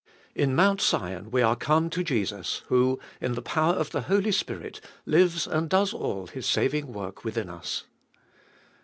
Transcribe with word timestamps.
In 0.33 0.55
Mount 0.55 0.81
Sion 0.81 1.29
we 1.29 1.43
are 1.43 1.55
come 1.55 1.87
to 1.91 2.03
Jesus, 2.03 2.63
who, 2.69 2.99
in 3.21 3.33
the 3.35 3.41
power 3.43 3.73
of 3.73 3.91
the 3.91 4.01
Holy 4.01 4.31
Spirit, 4.31 4.81
lives 5.05 5.45
and 5.45 5.69
does 5.69 5.93
all 5.93 6.25
His 6.25 6.47
saving 6.47 6.91
work 6.91 7.23
within 7.23 7.49
us. 7.51 7.83